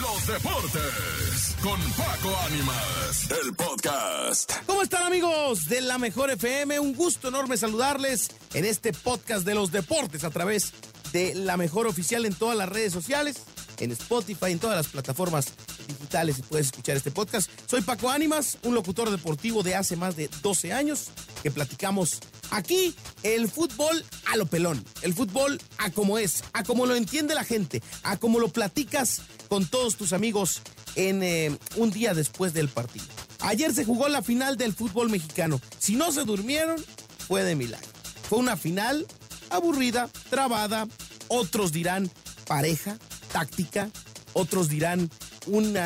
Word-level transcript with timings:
los 0.00 0.26
deportes 0.26 1.56
con 1.62 1.78
Paco 1.92 2.34
Ánimas, 2.46 3.28
el 3.44 3.54
podcast. 3.54 4.52
¿Cómo 4.66 4.82
están 4.82 5.02
amigos 5.02 5.68
de 5.68 5.80
la 5.82 5.98
Mejor 5.98 6.30
FM? 6.30 6.80
Un 6.80 6.94
gusto 6.94 7.28
enorme 7.28 7.56
saludarles 7.56 8.30
en 8.54 8.64
este 8.64 8.92
podcast 8.92 9.44
de 9.44 9.54
los 9.54 9.70
deportes 9.70 10.24
a 10.24 10.30
través 10.30 10.72
de 11.12 11.34
la 11.34 11.56
Mejor 11.56 11.86
Oficial 11.86 12.24
en 12.24 12.34
todas 12.34 12.56
las 12.56 12.68
redes 12.68 12.92
sociales, 12.92 13.42
en 13.78 13.92
Spotify, 13.92 14.52
en 14.52 14.58
todas 14.58 14.76
las 14.76 14.88
plataformas 14.88 15.46
digitales 15.86 16.38
y 16.38 16.42
puedes 16.42 16.66
escuchar 16.66 16.96
este 16.96 17.10
podcast. 17.10 17.50
Soy 17.66 17.82
Paco 17.82 18.10
Ánimas, 18.10 18.58
un 18.62 18.74
locutor 18.74 19.10
deportivo 19.10 19.62
de 19.62 19.74
hace 19.74 19.96
más 19.96 20.16
de 20.16 20.28
12 20.42 20.72
años 20.72 21.08
que 21.42 21.50
platicamos 21.50 22.20
aquí 22.50 22.94
el 23.22 23.48
fútbol 23.48 24.04
a 24.26 24.36
lo 24.36 24.46
pelón, 24.46 24.84
el 25.02 25.14
fútbol 25.14 25.60
a 25.78 25.90
como 25.90 26.18
es, 26.18 26.44
a 26.52 26.62
como 26.62 26.86
lo 26.86 26.94
entiende 26.94 27.34
la 27.34 27.44
gente, 27.44 27.82
a 28.02 28.16
como 28.16 28.38
lo 28.38 28.48
platicas 28.48 29.22
con 29.48 29.66
todos 29.66 29.96
tus 29.96 30.12
amigos 30.12 30.62
en 30.94 31.22
eh, 31.22 31.56
un 31.76 31.90
día 31.90 32.14
después 32.14 32.52
del 32.52 32.68
partido. 32.68 33.06
Ayer 33.40 33.74
se 33.74 33.84
jugó 33.84 34.08
la 34.08 34.22
final 34.22 34.56
del 34.56 34.72
fútbol 34.72 35.10
mexicano. 35.10 35.60
Si 35.78 35.96
no 35.96 36.12
se 36.12 36.24
durmieron, 36.24 36.82
fue 37.26 37.42
de 37.42 37.56
milagro. 37.56 37.88
Fue 38.28 38.38
una 38.38 38.56
final 38.56 39.06
aburrida, 39.50 40.08
trabada. 40.30 40.86
Otros 41.28 41.72
dirán 41.72 42.10
pareja, 42.46 42.98
táctica. 43.32 43.90
Otros 44.32 44.68
dirán 44.68 45.10
un 45.46 45.76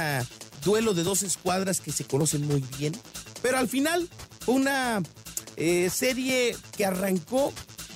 duelo 0.64 0.95
de 0.95 1.02
dos 1.02 1.23
escuadras 1.23 1.80
que 1.80 1.92
se 1.92 2.04
conocen 2.04 2.46
muy 2.46 2.64
bien. 2.78 2.95
Pero 3.42 3.59
al 3.59 3.68
final 3.68 4.09
una 4.46 5.02
eh, 5.56 5.90
serie 5.90 6.56
que 6.77 6.84
arrancó 6.84 7.52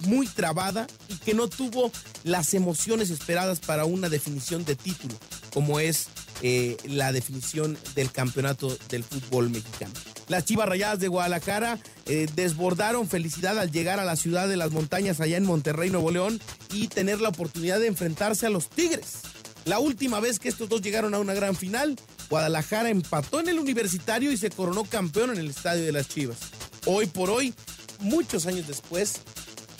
muy 0.06 0.27
trabada 0.27 0.86
y 1.08 1.16
que 1.16 1.34
no 1.34 1.48
tuvo 1.48 1.92
las 2.24 2.55
emociones 2.55 3.10
esperadas 3.10 3.60
para 3.60 3.84
una 3.84 4.08
definición 4.08 4.64
de 4.64 4.77
título 4.77 5.14
como 5.50 5.80
es 5.80 6.08
eh, 6.42 6.77
la 6.84 7.12
definición 7.12 7.77
del 7.94 8.10
campeonato 8.10 8.77
del 8.88 9.05
fútbol 9.05 9.50
mexicano. 9.50 9.92
Las 10.28 10.44
Chivas 10.44 10.69
Rayadas 10.69 11.00
de 11.00 11.08
Guadalajara 11.08 11.78
eh, 12.06 12.28
desbordaron 12.34 13.08
felicidad 13.08 13.58
al 13.58 13.70
llegar 13.70 13.98
a 13.98 14.05
la 14.05 14.16
ciudad 14.16 14.48
de 14.48 14.56
las 14.56 14.70
montañas 14.70 15.20
allá 15.20 15.36
en 15.36 15.44
Monterrey, 15.44 15.91
Nuevo 15.91 16.10
León, 16.10 16.41
y 16.72 16.88
tener 16.88 17.20
la 17.20 17.30
oportunidad 17.30 17.80
de 17.80 17.88
enfrentarse 17.88 18.47
a 18.47 18.50
los 18.50 18.70
Tigres. 18.70 19.22
La 19.64 19.78
última 19.78 20.20
vez 20.20 20.39
que 20.39 20.48
estos 20.48 20.69
dos 20.69 20.80
llegaron 20.80 21.14
a 21.14 21.19
una 21.19 21.34
gran 21.34 21.55
final, 21.55 21.97
Guadalajara 22.28 22.89
empató 22.89 23.41
en 23.41 23.48
el 23.48 23.58
universitario 23.58 24.33
y 24.33 24.36
se 24.36 24.50
coronó 24.50 24.84
campeón 24.84 25.30
en 25.30 25.39
el 25.39 25.50
estadio 25.50 25.84
de 25.84 25.92
las 25.92 26.08
Chivas. 26.08 26.39
Hoy 26.86 27.06
por 27.06 27.30
hoy, 27.30 27.55
muchos 28.00 28.47
años 28.47 28.66
después, 28.66 29.20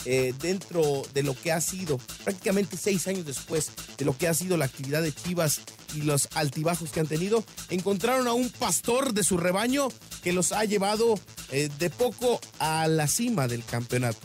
eh, 0.05 0.34
dentro 0.41 1.03
de 1.14 1.23
lo 1.23 1.34
que 1.34 1.53
ha 1.53 1.61
sido, 1.61 1.98
prácticamente 2.25 2.77
seis 2.77 3.06
años 3.08 3.25
después 3.25 3.70
de 3.97 4.05
lo 4.05 4.17
que 4.17 4.28
ha 4.28 4.34
sido 4.34 4.56
la 4.56 4.67
actividad 4.67 5.03
de 5.03 5.14
Chivas 5.14 5.61
y 5.95 6.03
los 6.03 6.28
altibajos 6.34 6.91
que 6.91 7.01
han 7.01 7.06
tenido, 7.06 7.42
encontraron 7.70 8.28
a 8.28 8.33
un 8.33 8.51
pastor 8.51 9.14
de 9.14 9.25
su 9.25 9.39
rebaño 9.39 9.89
que 10.23 10.33
los 10.33 10.53
ha 10.53 10.64
llevado 10.64 11.19
eh, 11.51 11.70
de 11.78 11.91
poco 11.91 12.41
a 12.58 12.86
la 12.86 13.08
cima 13.08 13.48
del 13.48 13.64
campeonato. 13.64 14.19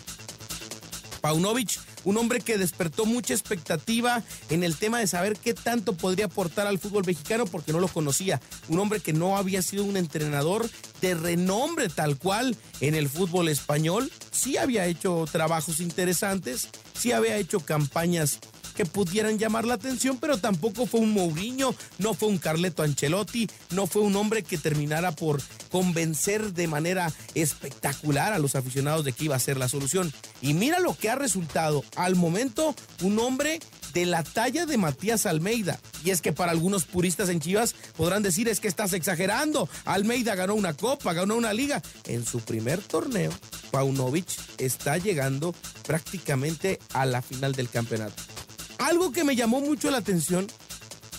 Paunovic 1.21 1.79
un 2.05 2.17
hombre 2.17 2.39
que 2.39 2.57
despertó 2.57 3.05
mucha 3.05 3.33
expectativa 3.33 4.23
en 4.49 4.63
el 4.63 4.77
tema 4.77 4.99
de 4.99 5.07
saber 5.07 5.35
qué 5.35 5.53
tanto 5.53 5.93
podría 5.93 6.25
aportar 6.25 6.67
al 6.67 6.79
fútbol 6.79 7.03
mexicano 7.05 7.45
porque 7.45 7.73
no 7.73 7.79
lo 7.79 7.89
conocía. 7.89 8.39
Un 8.69 8.79
hombre 8.79 9.01
que 9.01 9.11
no 9.11 9.35
había 9.37 9.61
sido 9.61 9.83
un 9.83 9.97
entrenador 9.97 10.69
de 11.01 11.15
renombre 11.15 11.89
tal 11.89 12.17
cual 12.17 12.55
en 12.79 12.95
el 12.95 13.09
fútbol 13.09 13.49
español. 13.49 14.11
Sí 14.31 14.57
había 14.57 14.85
hecho 14.85 15.25
trabajos 15.31 15.79
interesantes, 15.79 16.69
sí 16.97 17.11
había 17.11 17.37
hecho 17.37 17.59
campañas 17.59 18.39
que 18.75 18.85
pudieran 18.85 19.39
llamar 19.39 19.65
la 19.65 19.75
atención, 19.75 20.17
pero 20.19 20.37
tampoco 20.37 20.85
fue 20.85 20.99
un 20.99 21.13
Mourinho, 21.13 21.73
no 21.97 22.13
fue 22.13 22.29
un 22.29 22.37
Carleto 22.37 22.83
Ancelotti, 22.83 23.47
no 23.71 23.87
fue 23.87 24.01
un 24.01 24.15
hombre 24.15 24.43
que 24.43 24.57
terminara 24.57 25.11
por 25.13 25.41
convencer 25.71 26.53
de 26.53 26.67
manera 26.67 27.11
espectacular 27.33 28.33
a 28.33 28.39
los 28.39 28.55
aficionados 28.55 29.05
de 29.05 29.13
que 29.13 29.25
iba 29.25 29.35
a 29.35 29.39
ser 29.39 29.57
la 29.57 29.69
solución. 29.69 30.13
Y 30.41 30.53
mira 30.53 30.79
lo 30.79 30.95
que 30.95 31.09
ha 31.09 31.15
resultado. 31.15 31.83
Al 31.95 32.15
momento, 32.15 32.75
un 33.01 33.19
hombre 33.19 33.59
de 33.93 34.05
la 34.05 34.23
talla 34.23 34.65
de 34.65 34.77
Matías 34.77 35.25
Almeida. 35.25 35.79
Y 36.03 36.09
es 36.09 36.21
que 36.21 36.33
para 36.33 36.51
algunos 36.51 36.83
puristas 36.83 37.29
en 37.29 37.39
Chivas 37.39 37.75
podrán 37.95 38.23
decir 38.23 38.49
es 38.49 38.59
que 38.59 38.67
estás 38.67 38.93
exagerando. 38.93 39.69
Almeida 39.85 40.35
ganó 40.35 40.53
una 40.53 40.73
copa, 40.73 41.13
ganó 41.13 41.35
una 41.35 41.53
liga. 41.53 41.81
En 42.05 42.25
su 42.25 42.41
primer 42.41 42.81
torneo, 42.81 43.31
Paunovic 43.71 44.27
está 44.57 44.97
llegando 44.97 45.55
prácticamente 45.87 46.79
a 46.93 47.05
la 47.05 47.21
final 47.21 47.53
del 47.53 47.69
campeonato. 47.69 48.34
Algo 48.77 49.11
que 49.11 49.23
me 49.23 49.35
llamó 49.35 49.61
mucho 49.61 49.91
la 49.91 49.97
atención 49.97 50.47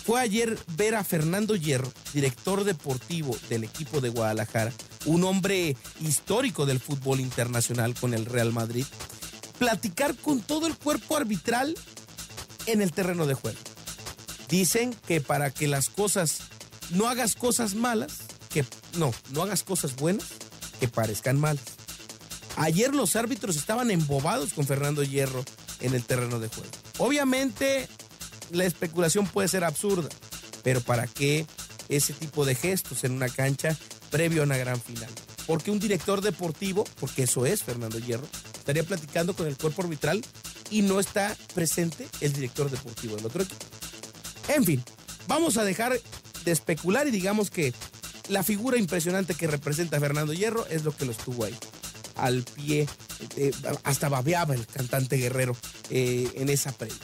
fue 0.05 0.21
ayer 0.21 0.57
ver 0.77 0.95
a 0.95 1.03
Fernando 1.03 1.55
Hierro, 1.55 1.91
director 2.13 2.63
deportivo 2.63 3.35
del 3.49 3.65
equipo 3.65 3.99
de 3.99 4.09
Guadalajara, 4.09 4.71
un 5.05 5.23
hombre 5.25 5.75
histórico 5.99 6.65
del 6.65 6.79
fútbol 6.79 7.19
internacional 7.19 7.93
con 7.93 8.13
el 8.13 8.25
Real 8.25 8.53
Madrid, 8.53 8.85
platicar 9.59 10.15
con 10.15 10.39
todo 10.39 10.65
el 10.67 10.77
cuerpo 10.77 11.17
arbitral 11.17 11.75
en 12.67 12.81
el 12.81 12.93
terreno 12.93 13.25
de 13.25 13.33
juego. 13.33 13.59
Dicen 14.47 14.95
que 15.05 15.19
para 15.19 15.51
que 15.51 15.67
las 15.67 15.89
cosas, 15.89 16.39
no 16.91 17.09
hagas 17.09 17.35
cosas 17.35 17.75
malas, 17.75 18.13
que 18.49 18.63
no, 18.97 19.13
no 19.31 19.43
hagas 19.43 19.63
cosas 19.63 19.97
buenas 19.97 20.27
que 20.79 20.87
parezcan 20.87 21.37
malas. 21.37 21.65
Ayer 22.55 22.95
los 22.95 23.15
árbitros 23.15 23.57
estaban 23.57 23.91
embobados 23.91 24.53
con 24.53 24.65
Fernando 24.65 25.03
Hierro 25.03 25.43
en 25.81 25.93
el 25.93 26.03
terreno 26.03 26.39
de 26.39 26.47
juego. 26.47 26.69
Obviamente 26.97 27.87
la 28.51 28.65
especulación 28.65 29.27
puede 29.27 29.47
ser 29.47 29.63
absurda, 29.63 30.09
pero 30.63 30.81
¿para 30.81 31.07
qué 31.07 31.45
ese 31.89 32.13
tipo 32.13 32.45
de 32.45 32.55
gestos 32.55 33.03
en 33.03 33.13
una 33.13 33.29
cancha 33.29 33.77
previo 34.09 34.41
a 34.41 34.45
una 34.45 34.57
gran 34.57 34.81
final? 34.81 35.09
Porque 35.45 35.71
un 35.71 35.79
director 35.79 36.21
deportivo, 36.21 36.83
porque 36.99 37.23
eso 37.23 37.45
es 37.45 37.63
Fernando 37.63 37.99
Hierro, 37.99 38.27
estaría 38.57 38.83
platicando 38.83 39.35
con 39.35 39.47
el 39.47 39.57
cuerpo 39.57 39.81
arbitral 39.81 40.23
y 40.69 40.81
no 40.81 40.99
está 40.99 41.35
presente 41.53 42.07
el 42.19 42.33
director 42.33 42.69
deportivo 42.69 43.15
del 43.15 43.25
otro 43.25 43.43
equipo. 43.43 43.65
En 44.49 44.65
fin, 44.65 44.83
vamos 45.27 45.57
a 45.57 45.63
dejar 45.63 45.99
de 46.43 46.51
especular 46.51 47.07
y 47.07 47.11
digamos 47.11 47.49
que 47.49 47.73
la 48.27 48.43
figura 48.43 48.77
impresionante 48.77 49.35
que 49.35 49.47
representa 49.47 49.99
Fernando 49.99 50.33
Hierro 50.33 50.65
es 50.67 50.83
lo 50.83 50.95
que 50.95 51.05
lo 51.05 51.11
estuvo 51.11 51.45
ahí 51.45 51.55
al 52.17 52.43
pie, 52.43 52.87
eh, 53.35 53.51
hasta 53.83 54.09
babeaba 54.09 54.55
el 54.55 54.65
cantante 54.65 55.17
guerrero 55.17 55.55
eh, 55.89 56.29
en 56.35 56.49
esa 56.49 56.71
previa. 56.71 56.97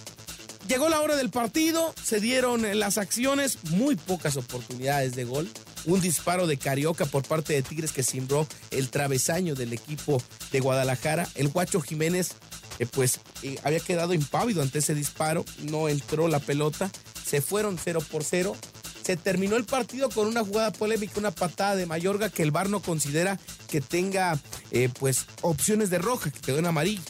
Llegó 0.68 0.88
la 0.88 1.02
hora 1.02 1.18
del 1.18 1.30
partido, 1.30 1.94
se 2.02 2.22
dieron 2.22 2.80
las 2.80 2.98
acciones, 2.98 3.58
muy 3.72 3.98
pocas 3.98 4.38
oportunidades 4.38 5.14
de 5.16 5.26
gol. 5.26 5.50
Un 5.86 6.00
disparo 6.00 6.48
de 6.48 6.56
Carioca 6.56 7.06
por 7.06 7.28
parte 7.28 7.52
de 7.52 7.62
Tigres 7.62 7.92
que 7.92 8.04
simbró 8.04 8.48
el 8.72 8.90
travesaño 8.90 9.56
del 9.56 9.74
equipo 9.74 10.24
de 10.54 10.62
Guadalajara. 10.62 11.28
El 11.36 11.50
Guacho 11.50 11.82
Jiménez, 11.82 12.32
eh, 12.80 12.86
pues, 12.86 13.20
había 13.64 13.82
quedado 13.82 14.14
impávido 14.14 14.62
ante 14.62 14.80
ese 14.80 14.96
disparo, 14.96 15.44
no 15.64 15.90
entró 15.90 16.30
la 16.30 16.40
pelota, 16.40 16.90
se 17.26 17.42
fueron 17.42 17.78
0 17.78 18.00
por 18.10 18.24
0 18.24 18.56
se 19.04 19.18
terminó 19.18 19.58
el 19.58 19.66
partido 19.66 20.10
con 20.10 20.28
una 20.28 20.46
jugada 20.46 20.72
polémica, 20.72 21.20
una 21.20 21.32
patada 21.32 21.76
de 21.76 21.86
Mayorga 21.86 22.30
que 22.30 22.42
el 22.42 22.52
VAR 22.52 22.70
no 22.70 22.82
considera 22.82 23.38
que 23.74 23.82
tenga 23.82 24.40
eh, 24.70 24.88
pues 25.00 25.26
opciones 25.42 25.90
de 25.90 25.98
roja, 25.98 26.30
que 26.30 26.40
quedó 26.40 26.60
en 26.60 26.68
amarillo. 26.68 27.02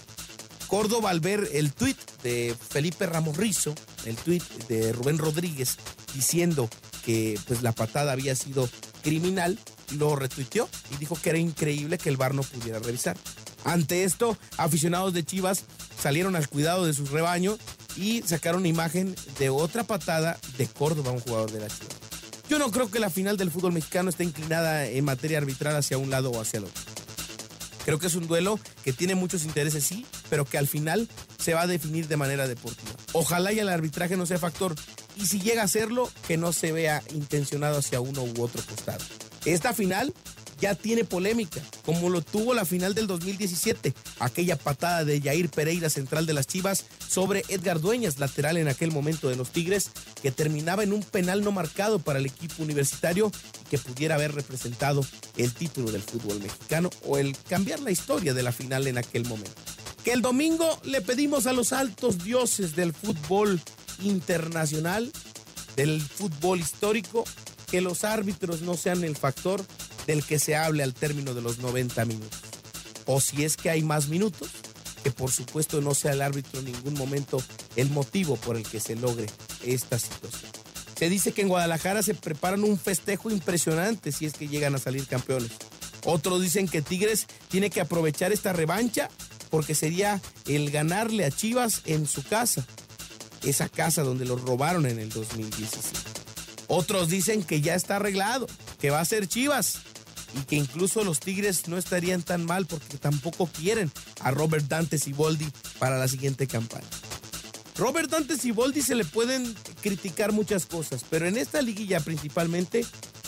Córdoba 0.67 1.09
al 1.09 1.19
ver 1.19 1.49
el 1.51 1.73
tuit 1.73 1.97
de 2.23 2.55
Felipe 2.57 3.05
Ramos 3.05 3.35
Rizo, 3.35 3.75
el 4.05 4.15
tuit 4.15 4.41
de 4.69 4.93
Rubén 4.93 5.17
Rodríguez, 5.17 5.75
diciendo 6.15 6.69
que 7.03 7.37
pues 7.47 7.63
la 7.63 7.73
patada 7.73 8.13
había 8.13 8.33
sido 8.33 8.69
criminal, 9.01 9.59
lo 9.97 10.15
retuiteó 10.15 10.69
y 10.89 10.95
dijo 10.95 11.17
que 11.21 11.31
era 11.31 11.37
increíble 11.37 11.97
que 11.97 12.07
el 12.07 12.15
VAR 12.15 12.33
no 12.33 12.43
pudiera 12.43 12.79
revisar. 12.79 13.17
Ante 13.65 14.05
esto, 14.05 14.37
aficionados 14.55 15.13
de 15.13 15.25
Chivas 15.25 15.65
salieron 16.01 16.37
al 16.37 16.47
cuidado 16.47 16.85
de 16.85 16.93
su 16.93 17.05
rebaño 17.07 17.57
y 17.97 18.21
sacaron 18.21 18.65
imagen 18.65 19.13
de 19.37 19.49
otra 19.49 19.83
patada 19.83 20.39
de 20.57 20.65
Córdoba, 20.67 21.11
un 21.11 21.19
jugador 21.19 21.51
de 21.51 21.59
la 21.59 21.67
Chivas. 21.67 21.92
Yo 22.53 22.59
no 22.59 22.69
creo 22.69 22.91
que 22.91 22.99
la 22.99 23.09
final 23.09 23.35
del 23.35 23.49
fútbol 23.49 23.73
mexicano 23.73 24.11
esté 24.11 24.23
inclinada 24.23 24.85
en 24.85 25.03
materia 25.03 25.39
arbitral 25.39 25.75
hacia 25.75 25.97
un 25.97 26.11
lado 26.11 26.29
o 26.29 26.39
hacia 26.39 26.59
el 26.59 26.65
otro. 26.65 26.83
Creo 27.83 27.97
que 27.97 28.05
es 28.05 28.13
un 28.13 28.27
duelo 28.27 28.59
que 28.83 28.93
tiene 28.93 29.15
muchos 29.15 29.43
intereses, 29.43 29.83
sí, 29.83 30.05
pero 30.29 30.45
que 30.45 30.59
al 30.59 30.67
final 30.67 31.09
se 31.39 31.55
va 31.55 31.61
a 31.61 31.67
definir 31.67 32.07
de 32.07 32.15
manera 32.15 32.47
deportiva. 32.47 32.91
Ojalá 33.13 33.51
y 33.53 33.57
el 33.57 33.69
arbitraje 33.69 34.17
no 34.17 34.27
sea 34.27 34.37
factor. 34.37 34.75
Y 35.15 35.25
si 35.25 35.41
llega 35.41 35.63
a 35.63 35.67
serlo, 35.67 36.11
que 36.27 36.37
no 36.37 36.53
se 36.53 36.71
vea 36.71 37.01
intencionado 37.11 37.79
hacia 37.79 38.01
uno 38.01 38.21
u 38.21 38.43
otro 38.43 38.61
costado. 38.69 39.03
Esta 39.45 39.73
final 39.73 40.13
ya 40.63 40.75
tiene 40.75 41.03
polémica, 41.03 41.61
como 41.85 42.09
lo 42.09 42.21
tuvo 42.21 42.53
la 42.53 42.63
final 42.63 42.95
del 42.95 43.05
2017, 43.05 43.93
aquella 44.19 44.55
patada 44.55 45.03
de 45.03 45.19
Jair 45.19 45.49
Pereira, 45.49 45.89
central 45.89 46.25
de 46.25 46.31
las 46.31 46.47
Chivas, 46.47 46.85
sobre 47.05 47.43
Edgar 47.49 47.81
Dueñas, 47.81 48.17
lateral 48.17 48.55
en 48.55 48.69
aquel 48.69 48.89
momento 48.89 49.27
de 49.27 49.35
los 49.35 49.49
Tigres, 49.49 49.91
que 50.21 50.31
terminaba 50.31 50.83
en 50.83 50.93
un 50.93 51.03
penal 51.03 51.43
no 51.43 51.51
marcado 51.51 51.99
para 51.99 52.19
el 52.19 52.27
equipo 52.27 52.63
universitario 52.63 53.29
y 53.61 53.69
que 53.71 53.77
pudiera 53.77 54.15
haber 54.15 54.35
representado 54.35 55.05
el 55.35 55.53
título 55.53 55.91
del 55.91 56.01
fútbol 56.01 56.39
mexicano 56.39 56.89
o 57.03 57.17
el 57.17 57.35
cambiar 57.49 57.81
la 57.81 57.91
historia 57.91 58.33
de 58.33 58.43
la 58.43 58.53
final 58.53 58.87
en 58.87 58.97
aquel 58.97 59.25
momento. 59.25 59.61
Que 60.05 60.13
el 60.13 60.21
domingo 60.21 60.79
le 60.85 61.01
pedimos 61.01 61.45
a 61.45 61.51
los 61.51 61.73
altos 61.73 62.23
dioses 62.23 62.73
del 62.73 62.93
fútbol 62.93 63.59
internacional 64.01 65.11
del 65.75 65.99
fútbol 65.99 66.61
histórico 66.61 67.25
que 67.73 67.81
los 67.81 68.03
árbitros 68.03 68.61
no 68.61 68.77
sean 68.77 69.03
el 69.03 69.15
factor 69.15 69.65
del 70.05 70.23
que 70.23 70.37
se 70.37 70.55
hable 70.55 70.83
al 70.83 70.93
término 70.93 71.33
de 71.33 71.41
los 71.41 71.57
90 71.57 72.05
minutos. 72.05 72.39
O 73.07 73.19
si 73.19 73.43
es 73.43 73.57
que 73.57 73.71
hay 73.71 73.81
más 73.81 74.09
minutos, 74.09 74.51
que 75.03 75.09
por 75.09 75.31
supuesto 75.31 75.81
no 75.81 75.95
sea 75.95 76.11
el 76.11 76.21
árbitro 76.21 76.59
en 76.59 76.65
ningún 76.65 76.93
momento 76.93 77.41
el 77.75 77.89
motivo 77.89 78.35
por 78.35 78.57
el 78.57 78.63
que 78.63 78.79
se 78.79 78.95
logre 78.95 79.25
esta 79.65 79.97
situación. 79.97 80.51
Se 80.95 81.09
dice 81.09 81.31
que 81.31 81.41
en 81.41 81.47
Guadalajara 81.47 82.03
se 82.03 82.13
preparan 82.13 82.63
un 82.63 82.77
festejo 82.77 83.31
impresionante 83.31 84.11
si 84.11 84.27
es 84.27 84.33
que 84.33 84.47
llegan 84.47 84.75
a 84.75 84.77
salir 84.77 85.07
campeones. 85.07 85.53
Otros 86.05 86.43
dicen 86.43 86.67
que 86.67 86.83
Tigres 86.83 87.25
tiene 87.47 87.71
que 87.71 87.81
aprovechar 87.81 88.31
esta 88.31 88.53
revancha 88.53 89.09
porque 89.49 89.73
sería 89.73 90.21
el 90.45 90.69
ganarle 90.69 91.25
a 91.25 91.31
Chivas 91.31 91.81
en 91.85 92.05
su 92.05 92.21
casa, 92.21 92.67
esa 93.41 93.67
casa 93.67 94.03
donde 94.03 94.25
los 94.25 94.43
robaron 94.43 94.85
en 94.85 94.99
el 94.99 95.09
2017. 95.09 96.12
Otros 96.75 97.07
dicen 97.07 97.43
que 97.43 97.61
ya 97.61 97.75
está 97.75 97.97
arreglado, 97.97 98.47
que 98.79 98.89
va 98.89 98.99
a 98.99 99.05
ser 99.05 99.27
Chivas 99.27 99.77
y 100.35 100.43
que 100.45 100.55
incluso 100.55 101.03
los 101.03 101.19
Tigres 101.19 101.67
no 101.67 101.77
estarían 101.77 102.23
tan 102.23 102.45
mal 102.45 102.65
porque 102.65 102.97
tampoco 102.97 103.45
quieren 103.45 103.91
a 104.21 104.31
Robert 104.31 104.65
Dante 104.65 104.97
Siboldi 104.97 105.47
para 105.77 105.99
la 105.99 106.07
siguiente 106.07 106.47
campaña. 106.47 106.87
Robert 107.77 108.09
Dante 108.09 108.39
Siboldi 108.39 108.81
se 108.81 108.95
le 108.95 109.05
pueden 109.05 109.53
criticar 109.81 110.31
muchas 110.31 110.65
cosas, 110.65 111.05
pero 111.07 111.27
en 111.27 111.37
esta 111.37 111.61
liguilla 111.61 111.99
principalmente 111.99 112.87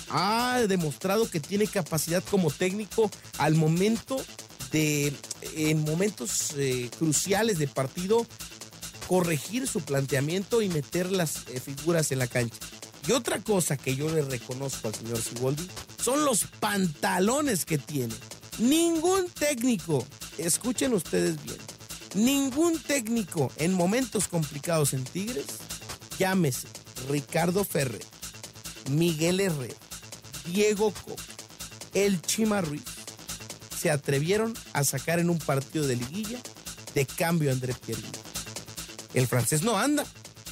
ha 0.10 0.62
demostrado 0.68 1.30
que 1.30 1.40
tiene 1.40 1.68
capacidad 1.68 2.24
como 2.24 2.50
técnico 2.50 3.12
al 3.38 3.54
momento 3.54 4.18
de, 4.72 5.14
en 5.56 5.84
momentos 5.84 6.56
eh, 6.58 6.90
cruciales 6.98 7.60
de 7.60 7.68
partido, 7.68 8.26
corregir 9.08 9.68
su 9.68 9.82
planteamiento 9.82 10.64
y 10.64 10.70
meter 10.70 11.12
las 11.12 11.48
eh, 11.50 11.60
figuras 11.60 12.12
en 12.12 12.18
la 12.18 12.26
cancha. 12.26 12.58
Y 13.08 13.12
otra 13.12 13.40
cosa 13.40 13.78
que 13.78 13.96
yo 13.96 14.10
le 14.10 14.22
reconozco 14.24 14.88
al 14.88 14.96
señor 14.96 15.22
Siboldi 15.22 15.68
son 16.02 16.26
los 16.26 16.46
pantalones 16.60 17.66
que 17.66 17.78
tiene. 17.78 18.16
Ningún 18.58 19.30
técnico, 19.30 20.06
escuchen 20.38 20.94
ustedes 20.94 21.44
bien, 21.44 21.58
ningún 22.16 22.80
técnico 22.80 23.52
en 23.58 23.74
momentos 23.74 24.28
complicados 24.28 24.94
en 24.94 25.04
Tigres, 25.04 25.46
llámese 26.18 26.68
Ricardo 27.10 27.64
Ferrer, 27.66 28.06
Miguel 28.90 29.42
Herrera, 29.42 29.76
Diego 30.46 30.92
Coca, 30.92 31.24
El 31.94 32.22
Chima 32.22 32.62
Ruiz, 32.62 32.84
se 33.78 33.92
atrevieron 33.92 34.54
a 34.74 34.84
sacar 34.84 35.20
en 35.20 35.30
un 35.30 35.38
partido 35.38 35.86
de 35.86 35.98
liguilla 35.98 36.40
de 36.94 37.06
cambio 37.06 37.50
a 37.50 37.54
André 37.54 37.74
Pierre. 37.74 38.02
El 39.14 39.28
francés 39.28 39.62
no 39.62 39.78
anda, 39.78 40.06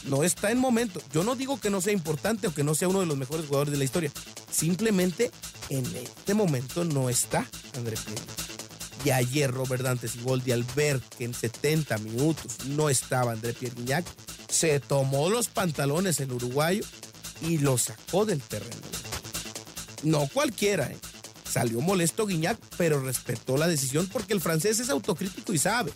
no 0.06 0.24
está 0.24 0.52
en 0.52 0.60
momento. 0.60 1.02
Yo 1.12 1.24
no 1.24 1.36
digo 1.36 1.60
que 1.60 1.70
no 1.70 1.82
sea 1.82 1.94
importante 1.94 2.48
o 2.48 2.54
que 2.54 2.64
no 2.64 2.76
sea 2.76 2.88
uno 2.88 3.00
de 3.00 3.06
los 3.06 3.18
mejores 3.18 3.46
jugadores 3.46 3.72
de 3.72 3.78
la 3.78 3.84
historia. 3.84 4.12
Simplemente 4.52 5.32
en 5.70 5.86
este 5.96 6.34
momento 6.34 6.84
no 6.84 7.10
está 7.10 7.48
André 7.76 7.98
Pierre. 8.06 8.22
Y 9.06 9.10
ayer 9.12 9.52
Robert 9.52 9.84
Dante 9.84 10.08
Siboldi 10.08 10.52
al 10.52 10.64
ver 10.76 11.02
que 11.18 11.26
en 11.26 11.34
70 11.34 11.98
minutos 11.98 12.66
no 12.68 12.90
estaba 12.90 13.34
André 13.34 13.54
Pierre 13.54 13.76
Guignac, 13.76 14.06
se 14.50 14.80
tomó 14.80 15.30
los 15.30 15.48
pantalones 15.48 16.20
el 16.20 16.32
uruguayo 16.32 16.84
y 17.42 17.58
lo 17.58 17.78
sacó 17.78 18.26
del 18.26 18.42
terreno. 18.42 18.82
No 20.04 20.28
cualquiera, 20.28 20.88
¿eh? 20.88 20.98
Salió 21.50 21.82
molesto 21.82 22.26
Guiñac, 22.26 22.58
pero 22.78 23.00
respetó 23.00 23.58
la 23.58 23.68
decisión 23.68 24.10
porque 24.12 24.34
el 24.34 24.42
francés 24.42 24.80
es 24.80 24.90
autocrítico 24.90 25.54
y 25.54 25.60
sabe. 25.60 25.94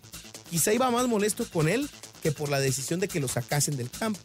Quizá 0.49 0.71
iba 0.71 0.91
más 0.91 1.07
molesto 1.07 1.49
con 1.49 1.67
él 1.67 1.89
que 2.21 2.31
por 2.31 2.49
la 2.49 2.59
decisión 2.59 2.99
de 2.99 3.07
que 3.07 3.19
lo 3.19 3.27
sacasen 3.27 3.77
del 3.77 3.89
campo. 3.89 4.19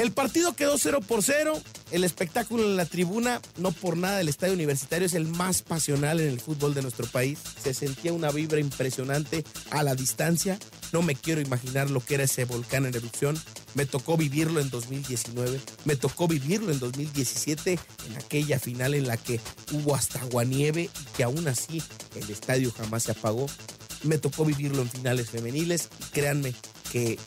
El 0.00 0.12
partido 0.12 0.54
quedó 0.54 0.78
0 0.78 1.00
por 1.06 1.22
0. 1.22 1.60
El 1.90 2.04
espectáculo 2.04 2.62
en 2.62 2.76
la 2.78 2.86
tribuna, 2.86 3.42
no 3.58 3.70
por 3.70 3.98
nada, 3.98 4.22
el 4.22 4.30
estadio 4.30 4.54
universitario 4.54 5.06
es 5.06 5.12
el 5.12 5.26
más 5.26 5.60
pasional 5.60 6.20
en 6.20 6.28
el 6.28 6.40
fútbol 6.40 6.72
de 6.72 6.80
nuestro 6.80 7.06
país. 7.06 7.38
Se 7.62 7.74
sentía 7.74 8.14
una 8.14 8.30
vibra 8.30 8.60
impresionante 8.60 9.44
a 9.70 9.82
la 9.82 9.94
distancia. 9.94 10.58
No 10.92 11.02
me 11.02 11.16
quiero 11.16 11.42
imaginar 11.42 11.90
lo 11.90 12.00
que 12.00 12.14
era 12.14 12.24
ese 12.24 12.46
volcán 12.46 12.86
en 12.86 12.94
erupción. 12.94 13.38
Me 13.74 13.84
tocó 13.84 14.16
vivirlo 14.16 14.60
en 14.60 14.70
2019, 14.70 15.60
me 15.84 15.96
tocó 15.96 16.26
vivirlo 16.26 16.72
en 16.72 16.78
2017, 16.78 17.78
en 18.06 18.16
aquella 18.16 18.58
final 18.58 18.94
en 18.94 19.06
la 19.06 19.18
que 19.18 19.38
hubo 19.72 19.94
hasta 19.94 20.20
aguanieve 20.20 20.84
y 20.84 21.16
que 21.16 21.24
aún 21.24 21.46
así 21.46 21.82
el 22.14 22.30
estadio 22.30 22.72
jamás 22.72 23.02
se 23.02 23.12
apagó. 23.12 23.48
Me 24.02 24.18
tocó 24.18 24.44
vivirlo 24.44 24.82
en 24.82 24.90
finales 24.90 25.30
femeniles 25.30 25.88
y 26.00 26.04
créanme 26.10 26.54
que 26.90 27.18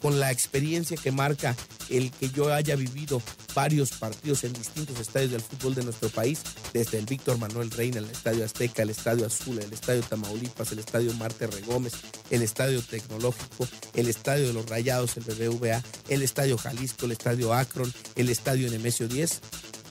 con 0.00 0.18
la 0.18 0.30
experiencia 0.30 0.96
que 0.96 1.12
marca 1.12 1.56
el 1.90 2.10
que 2.12 2.30
yo 2.30 2.52
haya 2.52 2.76
vivido 2.76 3.20
varios 3.54 3.90
partidos 3.90 4.44
en 4.44 4.52
distintos 4.52 4.98
estadios 5.00 5.32
del 5.32 5.40
fútbol 5.40 5.74
de 5.74 5.82
nuestro 5.82 6.08
país, 6.08 6.40
desde 6.72 6.98
el 6.98 7.06
Víctor 7.06 7.38
Manuel 7.38 7.70
Reina, 7.70 7.98
el 7.98 8.08
Estadio 8.08 8.44
Azteca, 8.44 8.82
el 8.82 8.90
Estadio 8.90 9.26
Azul, 9.26 9.58
el 9.58 9.72
Estadio 9.72 10.02
Tamaulipas, 10.02 10.70
el 10.72 10.78
Estadio 10.78 11.12
Marte 11.14 11.48
Regómez, 11.48 11.94
el 12.30 12.42
Estadio 12.42 12.80
Tecnológico, 12.80 13.68
el 13.94 14.08
Estadio 14.08 14.46
de 14.46 14.52
los 14.52 14.68
Rayados, 14.68 15.16
el 15.16 15.24
BBVA, 15.24 15.82
el 16.08 16.22
Estadio 16.22 16.56
Jalisco, 16.56 17.06
el 17.06 17.12
Estadio 17.12 17.52
Akron, 17.52 17.92
el 18.14 18.28
Estadio 18.28 18.70
Nemesio 18.70 19.08
10. 19.08 19.40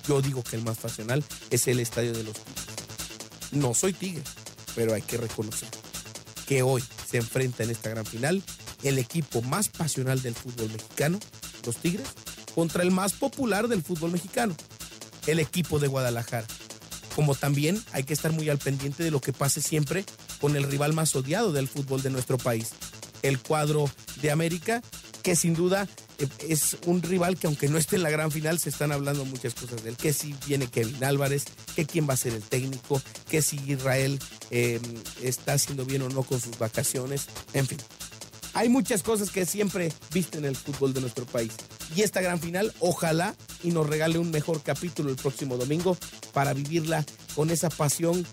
Yo 0.08 0.22
digo 0.22 0.42
que 0.42 0.56
el 0.56 0.64
más 0.64 0.78
pasional 0.78 1.24
es 1.50 1.68
el 1.68 1.80
Estadio 1.80 2.14
de 2.14 2.24
los 2.24 2.34
Tigres. 2.34 2.66
No 3.52 3.74
soy 3.74 3.94
tigre, 3.94 4.24
pero 4.76 4.94
hay 4.94 5.02
que 5.02 5.18
reconocer 5.18 5.70
que 6.50 6.64
hoy 6.64 6.84
se 7.08 7.18
enfrenta 7.18 7.64
en 7.64 7.70
esta 7.70 7.92
gran 7.92 8.08
final 8.08 8.42
el 8.82 8.98
equipo 8.98 9.44
más 9.44 9.70
pasional 9.70 10.24
del 10.24 10.34
fútbol 10.34 10.72
mexicano, 10.72 11.20
los 11.64 11.78
Tigres, 11.78 12.08
contra 12.56 12.82
el 12.82 12.90
más 12.90 13.14
popular 13.14 13.68
del 13.68 13.84
fútbol 13.84 14.12
mexicano, 14.12 14.56
el 15.28 15.40
equipo 15.40 15.78
de 15.78 15.88
Guadalajara. 15.88 16.48
Como 17.16 17.36
también 17.36 17.80
hay 17.92 18.04
que 18.04 18.14
estar 18.14 18.32
muy 18.32 18.50
al 18.50 18.58
pendiente 18.58 19.04
de 19.04 19.12
lo 19.12 19.22
que 19.22 19.32
pase 19.32 19.62
siempre 19.62 20.04
con 20.42 20.56
el 20.56 20.64
rival 20.64 20.94
más 20.94 21.16
odiado 21.16 21.52
del 21.52 21.68
fútbol 21.68 22.02
de 22.02 22.10
nuestro 22.10 22.40
país, 22.40 22.70
el 23.22 23.38
cuadro 23.38 23.88
de 24.20 24.32
América, 24.32 24.82
que 25.22 25.36
sin 25.36 25.54
duda 25.54 25.88
es 26.48 26.78
un 26.86 27.02
rival 27.02 27.38
que 27.38 27.48
aunque 27.48 27.68
no 27.68 27.78
esté 27.78 27.96
en 27.96 28.04
la 28.04 28.10
gran 28.10 28.32
final, 28.32 28.60
se 28.60 28.70
están 28.70 28.92
hablando 28.92 29.26
muchas 29.26 29.54
cosas 29.54 29.84
de 29.84 29.92
él, 29.92 29.98
que 29.98 30.14
si 30.14 30.36
viene 30.46 30.68
Kevin 30.68 31.04
Álvarez, 31.04 31.46
que 31.76 31.86
quién 31.86 32.08
va 32.08 32.14
a 32.14 32.18
ser 32.18 32.34
el 32.34 32.44
técnico, 32.44 33.02
que 33.30 33.42
si 33.42 33.58
Israel 33.68 34.20
eh, 34.52 34.80
está 35.22 35.54
haciendo 35.54 35.86
bien 35.86 36.02
o 36.02 36.10
no 36.10 36.24
con 36.24 36.40
sus 36.40 36.58
vacaciones, 36.58 37.28
en 37.54 37.68
fin. 37.68 37.78
Hay 38.54 38.68
muchas 38.68 39.04
cosas 39.04 39.30
que 39.30 39.46
siempre 39.46 39.94
visten 40.12 40.44
el 40.44 40.56
fútbol 40.56 40.94
de 40.94 41.02
nuestro 41.02 41.26
país. 41.26 41.54
Y 41.96 42.02
esta 42.02 42.22
gran 42.22 42.40
final, 42.40 42.74
ojalá 42.80 43.36
y 43.64 43.72
nos 43.72 43.88
regale 43.88 44.18
un 44.20 44.32
mejor 44.32 44.62
capítulo 44.62 45.10
el 45.10 45.16
próximo 45.16 45.58
domingo 45.58 45.98
para 46.34 46.54
vivirla 46.54 47.06
con 47.36 47.52
esa 47.52 47.70
pasión 47.70 48.26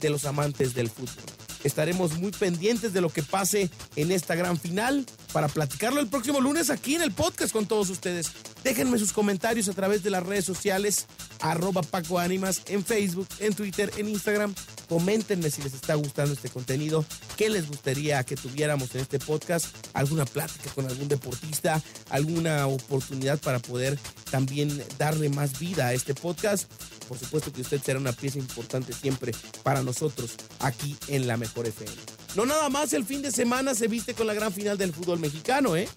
de 0.00 0.10
los 0.10 0.24
amantes 0.24 0.74
del 0.74 0.90
fútbol. 0.90 1.33
Estaremos 1.64 2.18
muy 2.18 2.30
pendientes 2.30 2.92
de 2.92 3.00
lo 3.00 3.08
que 3.08 3.22
pase 3.22 3.70
en 3.96 4.12
esta 4.12 4.34
gran 4.34 4.58
final 4.58 5.04
para 5.32 5.48
platicarlo 5.48 6.00
el 6.00 6.06
próximo 6.06 6.40
lunes 6.40 6.70
aquí 6.70 6.94
en 6.94 7.02
el 7.02 7.10
podcast 7.10 7.52
con 7.52 7.66
todos 7.66 7.90
ustedes. 7.90 8.30
Déjenme 8.62 8.98
sus 8.98 9.12
comentarios 9.12 9.68
a 9.68 9.72
través 9.72 10.02
de 10.02 10.10
las 10.10 10.22
redes 10.22 10.44
sociales, 10.44 11.06
arroba 11.40 11.82
Paco 11.82 12.22
en 12.22 12.84
Facebook, 12.84 13.28
en 13.40 13.54
Twitter, 13.54 13.90
en 13.96 14.08
Instagram. 14.08 14.54
Coméntenme 14.88 15.50
si 15.50 15.62
les 15.62 15.74
está 15.74 15.94
gustando 15.94 16.34
este 16.34 16.50
contenido, 16.50 17.04
qué 17.36 17.48
les 17.48 17.66
gustaría 17.66 18.22
que 18.24 18.36
tuviéramos 18.36 18.94
en 18.94 19.00
este 19.00 19.18
podcast, 19.18 19.66
alguna 19.94 20.26
plática 20.26 20.70
con 20.74 20.86
algún 20.86 21.08
deportista, 21.08 21.82
alguna 22.10 22.66
oportunidad 22.66 23.38
para 23.40 23.58
poder 23.58 23.98
también 24.30 24.82
darle 24.98 25.30
más 25.30 25.58
vida 25.58 25.88
a 25.88 25.94
este 25.94 26.14
podcast. 26.14 26.70
Por 27.08 27.18
supuesto 27.18 27.52
que 27.52 27.62
usted 27.62 27.82
será 27.82 27.98
una 27.98 28.12
pieza 28.12 28.38
importante 28.38 28.92
siempre 28.92 29.32
para 29.62 29.82
nosotros 29.82 30.32
aquí 30.60 30.96
en 31.08 31.26
la 31.26 31.36
Mejor 31.36 31.66
FM. 31.66 31.92
No 32.36 32.46
nada 32.46 32.68
más 32.68 32.92
el 32.92 33.04
fin 33.04 33.22
de 33.22 33.30
semana 33.30 33.74
se 33.74 33.88
viste 33.88 34.14
con 34.14 34.26
la 34.26 34.34
gran 34.34 34.52
final 34.52 34.76
del 34.76 34.92
fútbol 34.92 35.20
mexicano, 35.20 35.76
¿eh? 35.76 35.88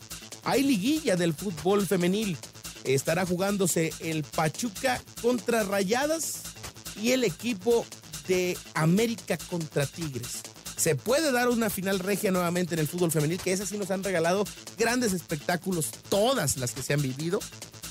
Hay 0.44 0.64
liguilla 0.64 1.16
del 1.16 1.34
fútbol 1.34 1.86
femenil. 1.88 2.38
Estará 2.84 3.26
jugándose 3.26 3.92
el 4.00 4.24
Pachuca 4.24 5.02
contra 5.22 5.64
Rayadas 5.64 6.44
y 7.02 7.12
el 7.12 7.24
equipo 7.24 7.86
de 8.28 8.58
América 8.74 9.38
contra 9.50 9.86
Tigres. 9.86 10.42
Se 10.76 10.96
puede 10.96 11.32
dar 11.32 11.50
una 11.50 11.72
final 11.72 12.00
regia 12.00 12.32
nuevamente 12.32 12.76
en 12.76 12.80
el 12.80 12.88
fútbol 12.88 13.12
femenil, 13.12 13.42
que 13.42 13.52
esas 13.52 13.70
sí 13.70 13.78
nos 13.78 13.90
han 13.90 14.04
regalado 14.04 14.46
grandes 14.78 15.12
espectáculos, 15.12 15.90
todas 16.08 16.58
las 16.58 16.72
que 16.72 16.84
se 16.84 16.94
han 16.94 17.02
vivido, 17.02 17.40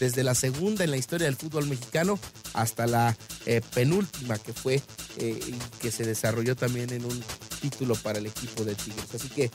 desde 0.00 0.22
la 0.22 0.34
segunda 0.34 0.84
en 0.84 0.90
la 0.90 0.96
historia 0.96 1.26
del 1.26 1.36
fútbol 1.36 1.66
mexicano 1.66 2.18
hasta 2.54 2.86
la 2.86 3.16
eh, 3.46 3.60
penúltima 3.74 4.38
que 4.38 4.52
fue 4.52 4.82
eh, 5.18 5.54
que 5.80 5.90
se 5.90 6.04
desarrolló 6.04 6.56
también 6.56 6.92
en 6.92 7.04
un 7.04 7.22
título 7.60 7.94
para 7.94 8.18
el 8.18 8.26
equipo 8.26 8.64
de 8.64 8.74
Tigres. 8.74 9.14
Así 9.14 9.28
que 9.28 9.50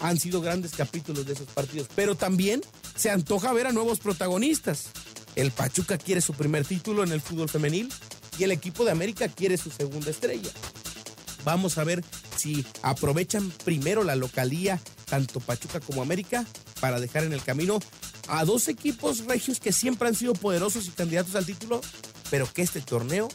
han 0.00 0.18
sido 0.18 0.40
grandes 0.40 0.72
capítulos 0.72 1.26
de 1.26 1.34
esos 1.34 1.48
partidos, 1.48 1.88
pero 1.94 2.14
también 2.14 2.62
se 2.96 3.10
antoja 3.10 3.52
ver 3.52 3.66
a 3.66 3.72
nuevos 3.72 4.00
protagonistas. 4.00 4.90
El 5.36 5.50
Pachuca 5.52 5.96
quiere 5.98 6.20
su 6.20 6.34
primer 6.34 6.64
título 6.64 7.04
en 7.04 7.12
el 7.12 7.20
fútbol 7.20 7.48
femenil 7.48 7.92
y 8.38 8.44
el 8.44 8.52
equipo 8.52 8.84
de 8.84 8.90
América 8.90 9.28
quiere 9.28 9.56
su 9.56 9.70
segunda 9.70 10.10
estrella. 10.10 10.50
Vamos 11.44 11.78
a 11.78 11.84
ver 11.84 12.04
si 12.36 12.64
aprovechan 12.82 13.50
primero 13.64 14.04
la 14.04 14.16
localía, 14.16 14.80
tanto 15.08 15.40
Pachuca 15.40 15.80
como 15.80 16.02
América, 16.02 16.44
para 16.80 17.00
dejar 17.00 17.24
en 17.24 17.32
el 17.32 17.42
camino 17.42 17.80
a 18.30 18.44
dos 18.44 18.68
equipos 18.68 19.26
regios 19.26 19.60
que 19.60 19.72
siempre 19.72 20.08
han 20.08 20.14
sido 20.14 20.34
poderosos 20.34 20.86
y 20.86 20.90
candidatos 20.90 21.34
al 21.34 21.46
título, 21.46 21.80
pero 22.30 22.50
que 22.50 22.62
este 22.62 22.80
torneo 22.80 23.28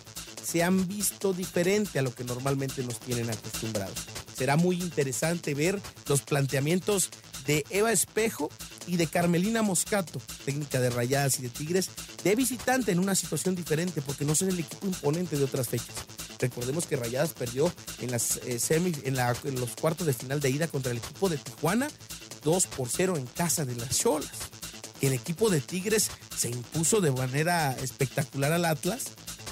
se 0.44 0.64
han 0.64 0.88
visto 0.88 1.34
diferente 1.34 2.00
a 2.00 2.02
lo 2.02 2.14
que 2.14 2.24
normalmente 2.24 2.84
nos 2.84 3.00
tienen 3.00 3.30
acostumbrados. 3.30 3.98
Será 4.38 4.56
muy 4.56 4.82
interesante 4.82 5.54
ver 5.54 5.82
los 6.08 6.22
planteamientos 6.22 7.10
de 7.46 7.66
Eva 7.70 7.92
Espejo 7.92 8.50
y 8.88 8.98
de 8.98 9.08
Carmelina 9.08 9.62
Moscato, 9.62 10.22
técnica 10.46 10.80
de 10.80 10.90
Rayadas 10.90 11.40
y 11.40 11.44
de 11.44 11.50
Tigres, 11.50 11.90
de 12.24 12.36
visitante 12.36 12.92
en 12.92 13.00
una 13.00 13.16
situación 13.16 13.56
diferente 13.56 14.02
porque 14.02 14.26
no 14.26 14.34
son 14.34 14.50
el 14.50 14.60
equipo 14.60 14.88
imponente 14.88 15.38
de 15.38 15.44
otras 15.44 15.68
fechas. 15.68 15.96
Recordemos 16.40 16.86
que 16.86 16.96
Rayadas 16.96 17.34
perdió 17.34 17.72
en, 18.00 18.12
las, 18.12 18.38
eh, 18.46 18.60
en, 18.70 19.18
en 19.18 19.60
los 19.60 19.72
cuartos 19.80 20.08
de 20.08 20.14
final 20.14 20.40
de 20.40 20.50
ida 20.50 20.68
contra 20.68 20.92
el 20.92 20.98
equipo 20.98 21.30
de 21.30 21.38
Tijuana 21.38 21.88
2 22.44 22.68
por 22.68 22.88
0 22.88 23.18
en 23.18 23.26
casa 23.26 23.66
de 23.66 23.76
las 23.76 23.98
Cholas. 23.98 24.55
El 25.06 25.14
equipo 25.14 25.50
de 25.50 25.62
Tigres 25.62 26.10
se 26.36 26.50
impuso 26.50 27.00
de 27.00 27.12
manera 27.12 27.74
espectacular 27.74 28.52
al 28.52 28.66
Atlas, 28.66 29.04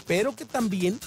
pero 0.07 0.35
que 0.35 0.45
también 0.45 0.99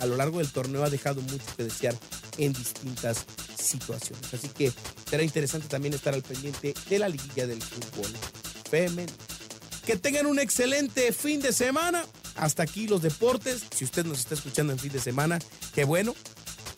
a 0.00 0.06
lo 0.06 0.16
largo 0.16 0.38
del 0.38 0.50
torneo 0.50 0.84
ha 0.84 0.90
dejado 0.90 1.20
mucho 1.20 1.44
que 1.56 1.64
desear 1.64 1.94
en 2.38 2.54
distintas 2.54 3.26
situaciones. 3.60 4.32
Así 4.32 4.48
que 4.48 4.72
será 5.08 5.22
interesante 5.22 5.68
también 5.68 5.92
estar 5.92 6.14
al 6.14 6.22
pendiente 6.22 6.72
de 6.88 6.98
la 6.98 7.08
liguilla 7.08 7.46
del 7.46 7.62
fútbol 7.62 8.10
femenino. 8.70 9.12
Que 9.84 9.96
tengan 9.96 10.26
un 10.26 10.38
excelente 10.38 11.12
fin 11.12 11.40
de 11.40 11.52
semana. 11.52 12.04
Hasta 12.36 12.62
aquí 12.62 12.86
los 12.86 13.02
deportes. 13.02 13.64
Si 13.74 13.84
usted 13.84 14.06
nos 14.06 14.20
está 14.20 14.34
escuchando 14.34 14.72
en 14.72 14.78
fin 14.78 14.92
de 14.92 15.00
semana, 15.00 15.38
qué 15.74 15.84
bueno. 15.84 16.14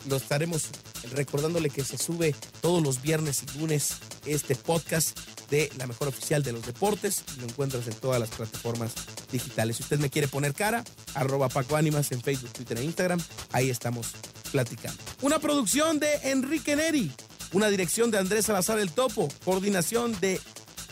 Lo 0.09 0.17
estaremos 0.17 0.69
recordándole 1.13 1.71
que 1.71 1.85
se 1.85 1.99
sube 1.99 2.35
todos 2.61 2.83
los 2.83 3.03
viernes 3.03 3.43
y 3.43 3.59
lunes 3.59 3.97
este 4.27 4.55
podcast 4.55 5.19
de 5.51 5.71
la 5.77 5.87
mejor 5.87 6.09
oficial 6.09 6.43
de 6.43 6.53
los 6.53 6.65
deportes. 6.65 7.25
Lo 7.39 7.45
encuentras 7.45 7.87
en 7.87 7.95
todas 7.95 8.21
las 8.21 8.31
plataformas 8.31 8.93
digitales. 9.31 9.77
Si 9.77 9.83
usted 9.83 9.99
me 9.99 10.11
quiere 10.11 10.29
poner 10.29 10.55
cara, 10.55 10.85
arroba 11.15 11.49
Paco 11.49 11.77
Ánimas 11.77 12.13
en 12.13 12.23
Facebook, 12.23 12.53
Twitter 12.53 12.79
e 12.79 12.85
Instagram. 12.85 13.21
Ahí 13.53 13.71
estamos 13.71 14.09
platicando. 14.51 15.03
Una 15.23 15.39
producción 15.39 15.99
de 15.99 16.13
Enrique 16.25 16.77
Neri, 16.77 17.11
una 17.53 17.69
dirección 17.69 18.11
de 18.11 18.19
Andrés 18.19 18.47
Salazar 18.47 18.79
el 18.79 18.91
Topo, 18.91 19.29
coordinación 19.45 20.19
de 20.21 20.41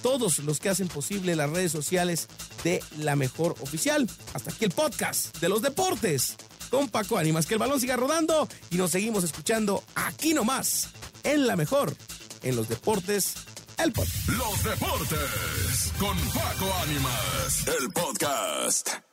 todos 0.03 0.39
los 0.41 0.61
que 0.61 0.69
hacen 0.69 0.89
posible 0.89 1.35
las 1.35 1.51
redes 1.51 1.73
sociales 1.73 2.29
de 2.65 2.83
la 2.99 3.17
mejor 3.17 3.55
oficial. 3.61 4.09
Hasta 4.35 4.51
aquí 4.51 4.65
el 4.65 4.71
podcast 4.71 5.37
de 5.39 5.49
los 5.49 5.63
deportes 5.63 6.37
con 6.69 6.89
Paco 6.89 7.19
Ánimas. 7.19 7.47
Que 7.47 7.55
el 7.55 7.61
balón 7.61 7.81
siga 7.81 7.97
rodando 7.97 8.49
y 8.71 8.77
nos 8.77 8.91
seguimos 8.91 9.25
escuchando 9.25 9.83
aquí 9.95 10.35
nomás, 10.35 10.89
en 11.25 11.47
la 11.47 11.57
mejor, 11.57 11.95
en 12.43 12.57
los 12.57 12.69
deportes, 12.69 13.35
el 13.79 13.93
podcast. 13.93 14.29
Los 14.29 14.65
deportes 14.65 15.93
con 15.99 16.17
Paco 16.31 16.73
Ánimas, 16.83 17.69
el 17.81 17.89
podcast. 17.91 19.08